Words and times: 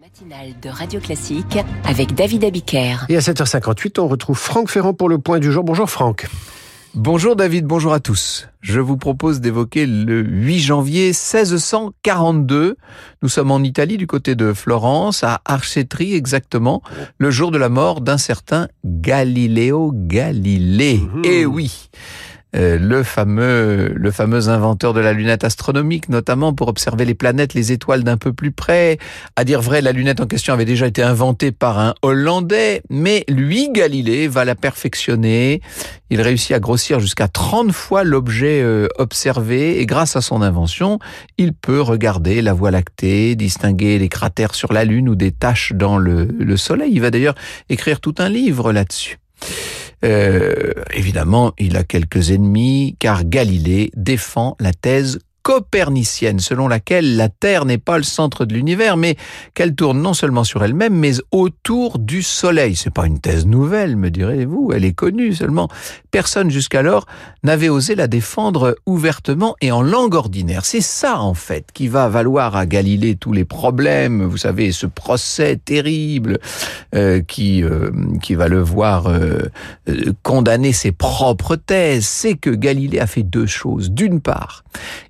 matinale 0.00 0.54
de 0.62 0.68
Radio 0.68 1.00
Classique 1.00 1.58
avec 1.84 2.14
David 2.14 2.44
Abiker. 2.44 2.98
Et 3.08 3.16
à 3.16 3.20
7h58, 3.20 3.98
on 3.98 4.06
retrouve 4.06 4.38
Franck 4.38 4.70
Ferrand 4.70 4.94
pour 4.94 5.08
le 5.08 5.18
point 5.18 5.40
du 5.40 5.50
jour. 5.50 5.64
Bonjour 5.64 5.90
Franck. 5.90 6.28
Bonjour 6.94 7.34
David, 7.34 7.64
bonjour 7.64 7.92
à 7.92 7.98
tous. 7.98 8.48
Je 8.60 8.78
vous 8.78 8.96
propose 8.96 9.40
d'évoquer 9.40 9.86
le 9.86 10.20
8 10.22 10.60
janvier 10.60 11.06
1642. 11.08 12.76
Nous 13.22 13.28
sommes 13.28 13.50
en 13.50 13.58
Italie 13.58 13.96
du 13.96 14.06
côté 14.06 14.36
de 14.36 14.52
Florence, 14.52 15.24
à 15.24 15.40
Arcetri 15.44 16.14
exactement, 16.14 16.80
le 17.18 17.30
jour 17.32 17.50
de 17.50 17.58
la 17.58 17.68
mort 17.68 18.00
d'un 18.00 18.18
certain 18.18 18.68
Galileo 18.84 19.90
Galilée. 19.92 20.98
Mhm. 20.98 21.22
Eh 21.24 21.44
oui 21.44 21.88
euh, 22.56 22.78
le 22.78 23.02
fameux, 23.02 23.92
le 23.94 24.10
fameux 24.10 24.48
inventeur 24.48 24.94
de 24.94 25.00
la 25.00 25.12
lunette 25.12 25.44
astronomique, 25.44 26.08
notamment 26.08 26.54
pour 26.54 26.68
observer 26.68 27.04
les 27.04 27.14
planètes, 27.14 27.52
les 27.52 27.72
étoiles 27.72 28.04
d'un 28.04 28.16
peu 28.16 28.32
plus 28.32 28.52
près. 28.52 28.98
À 29.36 29.44
dire 29.44 29.60
vrai, 29.60 29.82
la 29.82 29.92
lunette 29.92 30.20
en 30.20 30.26
question 30.26 30.54
avait 30.54 30.64
déjà 30.64 30.86
été 30.86 31.02
inventée 31.02 31.52
par 31.52 31.78
un 31.78 31.94
Hollandais, 32.00 32.82
mais 32.88 33.24
lui, 33.28 33.68
Galilée, 33.70 34.28
va 34.28 34.46
la 34.46 34.54
perfectionner. 34.54 35.60
Il 36.08 36.22
réussit 36.22 36.52
à 36.52 36.60
grossir 36.60 37.00
jusqu'à 37.00 37.28
30 37.28 37.72
fois 37.72 38.02
l'objet 38.02 38.62
euh, 38.62 38.88
observé, 38.96 39.80
et 39.80 39.84
grâce 39.84 40.16
à 40.16 40.22
son 40.22 40.40
invention, 40.40 40.98
il 41.36 41.52
peut 41.52 41.82
regarder 41.82 42.40
la 42.40 42.54
Voie 42.54 42.70
lactée, 42.70 43.36
distinguer 43.36 43.98
les 43.98 44.08
cratères 44.08 44.54
sur 44.54 44.72
la 44.72 44.86
Lune 44.86 45.10
ou 45.10 45.14
des 45.14 45.32
taches 45.32 45.74
dans 45.74 45.98
le, 45.98 46.24
le 46.24 46.56
Soleil. 46.56 46.92
Il 46.94 47.02
va 47.02 47.10
d'ailleurs 47.10 47.34
écrire 47.68 48.00
tout 48.00 48.14
un 48.18 48.30
livre 48.30 48.72
là-dessus. 48.72 49.18
Euh, 50.04 50.72
évidemment, 50.92 51.52
il 51.58 51.76
a 51.76 51.84
quelques 51.84 52.30
ennemis, 52.30 52.96
car 52.98 53.24
Galilée 53.24 53.90
défend 53.96 54.56
la 54.60 54.72
thèse 54.72 55.18
copernicienne, 55.48 56.40
selon 56.40 56.68
laquelle 56.68 57.16
la 57.16 57.30
Terre 57.30 57.64
n'est 57.64 57.78
pas 57.78 57.96
le 57.96 58.04
centre 58.04 58.44
de 58.44 58.52
l'univers, 58.52 58.98
mais 58.98 59.16
qu'elle 59.54 59.74
tourne 59.74 60.02
non 60.02 60.12
seulement 60.12 60.44
sur 60.44 60.62
elle-même, 60.62 60.94
mais 60.94 61.12
autour 61.30 61.98
du 61.98 62.22
Soleil. 62.22 62.76
C'est 62.76 62.92
pas 62.92 63.06
une 63.06 63.18
thèse 63.18 63.46
nouvelle, 63.46 63.96
me 63.96 64.10
direz-vous, 64.10 64.72
elle 64.74 64.84
est 64.84 64.92
connue 64.92 65.32
seulement. 65.32 65.70
Personne 66.10 66.50
jusqu'alors 66.50 67.06
n'avait 67.44 67.70
osé 67.70 67.94
la 67.94 68.08
défendre 68.08 68.76
ouvertement 68.84 69.56
et 69.62 69.72
en 69.72 69.80
langue 69.80 70.12
ordinaire. 70.12 70.66
C'est 70.66 70.82
ça, 70.82 71.18
en 71.18 71.32
fait, 71.32 71.68
qui 71.72 71.88
va 71.88 72.10
valoir 72.10 72.54
à 72.54 72.66
Galilée 72.66 73.16
tous 73.16 73.32
les 73.32 73.46
problèmes, 73.46 74.24
vous 74.24 74.36
savez, 74.36 74.70
ce 74.70 74.84
procès 74.84 75.56
terrible 75.56 76.40
euh, 76.94 77.22
qui, 77.22 77.62
euh, 77.62 77.90
qui 78.20 78.34
va 78.34 78.48
le 78.48 78.60
voir 78.60 79.06
euh, 79.06 79.50
condamner 80.22 80.74
ses 80.74 80.92
propres 80.92 81.56
thèses. 81.56 82.06
C'est 82.06 82.34
que 82.34 82.50
Galilée 82.50 83.00
a 83.00 83.06
fait 83.06 83.22
deux 83.22 83.46
choses. 83.46 83.90
D'une 83.90 84.20
part, 84.20 84.62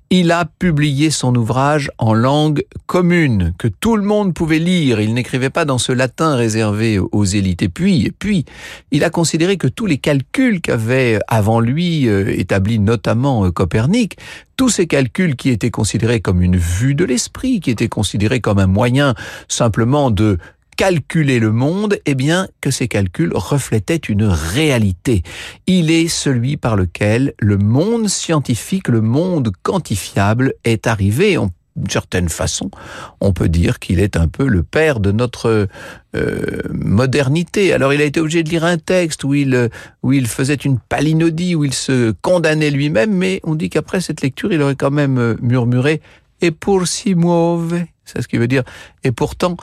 il 0.09 0.31
a 0.31 0.45
publié 0.45 1.11
son 1.11 1.35
ouvrage 1.35 1.91
en 1.99 2.13
langue 2.13 2.63
commune, 2.87 3.53
que 3.59 3.67
tout 3.67 3.95
le 3.95 4.03
monde 4.03 4.33
pouvait 4.33 4.57
lire. 4.57 4.99
Il 4.99 5.13
n'écrivait 5.13 5.51
pas 5.51 5.65
dans 5.65 5.77
ce 5.77 5.91
latin 5.91 6.35
réservé 6.35 6.97
aux 6.97 7.25
élites. 7.25 7.61
Et 7.61 7.69
puis, 7.69 8.05
et 8.07 8.11
puis, 8.11 8.45
il 8.91 9.03
a 9.03 9.11
considéré 9.11 9.57
que 9.57 9.67
tous 9.67 9.85
les 9.85 9.99
calculs 9.99 10.61
qu'avait 10.61 11.19
avant 11.27 11.59
lui 11.59 12.07
euh, 12.07 12.27
établi 12.27 12.79
notamment 12.79 13.45
euh, 13.45 13.51
Copernic, 13.51 14.17
tous 14.57 14.69
ces 14.69 14.87
calculs 14.87 15.35
qui 15.35 15.49
étaient 15.49 15.69
considérés 15.69 16.21
comme 16.21 16.41
une 16.41 16.57
vue 16.57 16.95
de 16.95 17.05
l'esprit, 17.05 17.59
qui 17.59 17.69
étaient 17.69 17.87
considérés 17.87 18.41
comme 18.41 18.59
un 18.59 18.67
moyen 18.67 19.13
simplement 19.47 20.09
de 20.09 20.39
calculer 20.79 21.39
le 21.39 21.51
monde, 21.51 21.99
eh 22.05 22.15
bien 22.15 22.47
que 22.61 22.71
ces 22.71 22.87
calculs 22.87 23.33
reflétaient 23.35 23.97
une 23.97 24.23
réalité. 24.23 25.23
Il 25.67 25.91
est 25.91 26.07
celui 26.07 26.55
par 26.55 26.77
lequel 26.77 27.33
le 27.37 27.57
monde 27.57 28.07
scientifique, 28.07 28.87
le 28.87 29.01
monde 29.01 29.51
quantifiable 29.61 30.53
est 30.63 30.87
arrivé. 30.87 31.37
On 31.37 31.51
d'une 31.75 31.89
certaine 31.89 32.29
façon, 32.29 32.71
on 33.19 33.33
peut 33.33 33.49
dire 33.49 33.79
qu'il 33.79 33.99
est 33.99 34.17
un 34.17 34.27
peu 34.27 34.47
le 34.47 34.63
père 34.63 35.01
de 35.01 35.11
notre 35.11 35.67
euh, 36.15 36.61
modernité. 36.71 37.73
Alors 37.73 37.93
il 37.93 38.01
a 38.01 38.05
été 38.05 38.21
obligé 38.21 38.43
de 38.43 38.49
lire 38.49 38.63
un 38.63 38.77
texte 38.77 39.25
où 39.25 39.33
il, 39.33 39.69
où 40.01 40.13
il 40.13 40.27
faisait 40.27 40.55
une 40.55 40.79
palinodie, 40.79 41.55
où 41.55 41.65
il 41.65 41.73
se 41.73 42.11
condamnait 42.21 42.71
lui-même, 42.71 43.13
mais 43.13 43.41
on 43.43 43.55
dit 43.55 43.69
qu'après 43.69 43.99
cette 43.99 44.21
lecture, 44.21 44.51
il 44.51 44.61
aurait 44.61 44.75
quand 44.75 44.91
même 44.91 45.37
murmuré 45.41 46.01
«et 46.41 46.51
pour 46.51 46.87
si 46.87 47.15
mauvais», 47.15 47.87
c'est 48.05 48.21
ce 48.21 48.27
qui 48.29 48.37
veut 48.37 48.47
dire 48.47 48.63
«et 49.03 49.11
pourtant». 49.11 49.57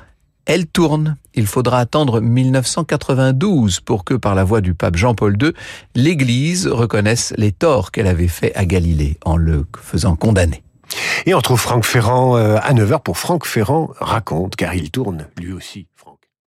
Elle 0.46 0.66
tourne. 0.66 1.16
Il 1.34 1.46
faudra 1.46 1.80
attendre 1.80 2.20
1992 2.20 3.80
pour 3.80 4.04
que, 4.04 4.14
par 4.14 4.36
la 4.36 4.44
voix 4.44 4.60
du 4.60 4.74
pape 4.74 4.96
Jean-Paul 4.96 5.36
II, 5.42 5.52
l'Église 5.96 6.68
reconnaisse 6.68 7.34
les 7.36 7.50
torts 7.50 7.90
qu'elle 7.90 8.06
avait 8.06 8.28
faits 8.28 8.52
à 8.54 8.64
Galilée 8.64 9.18
en 9.24 9.36
le 9.36 9.66
faisant 9.76 10.14
condamner. 10.14 10.62
Et 11.26 11.34
on 11.34 11.38
retrouve 11.38 11.60
Franck 11.60 11.84
Ferrand 11.84 12.36
euh, 12.36 12.58
à 12.62 12.72
9h 12.72 13.02
pour 13.02 13.18
Franck 13.18 13.44
Ferrand 13.44 13.90
raconte, 13.98 14.54
car 14.54 14.74
il 14.74 14.92
tourne 14.92 15.26
lui 15.36 15.52
aussi. 15.52 15.88